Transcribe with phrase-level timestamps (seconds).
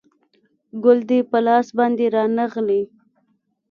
[0.83, 2.81] ګل دې په لاس باندې رانغلی